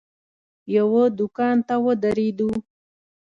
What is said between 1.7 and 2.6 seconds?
ودرېدو.